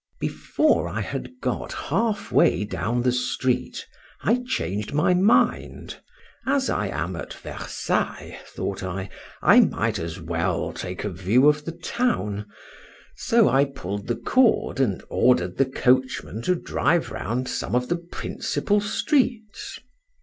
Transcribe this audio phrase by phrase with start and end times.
[0.19, 3.85] BEFORE I had got half way down the street
[4.23, 6.01] I changed my mind:
[6.47, 9.11] as I am at Versailles, thought I,
[9.43, 12.47] I might as well take a view of the town;
[13.15, 17.97] so I pull'd the cord, and ordered the coachman to drive round some of the
[17.97, 19.77] principal streets.